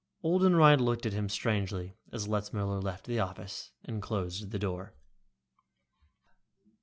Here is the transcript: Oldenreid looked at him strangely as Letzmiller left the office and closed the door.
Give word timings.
Oldenreid 0.23 0.81
looked 0.81 1.05
at 1.05 1.13
him 1.13 1.29
strangely 1.29 1.95
as 2.11 2.27
Letzmiller 2.27 2.81
left 2.81 3.05
the 3.05 3.19
office 3.19 3.69
and 3.85 4.01
closed 4.01 4.49
the 4.49 4.57
door. 4.57 4.95